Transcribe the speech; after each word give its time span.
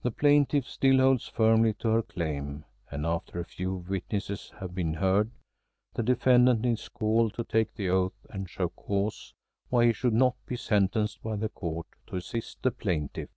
The 0.00 0.10
plaintiff 0.10 0.66
still 0.66 0.96
holds 0.96 1.28
firmly 1.28 1.74
to 1.80 1.88
her 1.90 2.00
claim, 2.00 2.64
and 2.90 3.04
after 3.04 3.38
a 3.38 3.44
few 3.44 3.74
witnesses 3.86 4.50
have 4.60 4.74
been 4.74 4.94
heard, 4.94 5.30
the 5.92 6.02
defendant 6.02 6.64
is 6.64 6.88
called 6.88 7.34
to 7.34 7.44
take 7.44 7.74
the 7.74 7.90
oath 7.90 8.26
and 8.30 8.48
show 8.48 8.70
cause 8.70 9.34
why 9.68 9.84
he 9.88 9.92
should 9.92 10.14
not 10.14 10.36
be 10.46 10.56
sentenced 10.56 11.22
by 11.22 11.36
the 11.36 11.50
Court 11.50 11.84
to 12.06 12.16
assist 12.16 12.62
the 12.62 12.70
plaintiff. 12.70 13.28